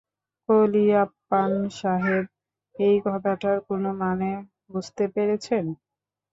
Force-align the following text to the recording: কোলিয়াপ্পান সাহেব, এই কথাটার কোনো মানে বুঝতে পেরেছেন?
কোলিয়াপ্পান 0.49 1.51
সাহেব, 1.73 2.25
এই 2.75 2.95
কথাটার 3.05 3.57
কোনো 3.67 3.89
মানে 4.01 4.29
বুঝতে 4.69 5.03
পেরেছেন? 5.13 5.65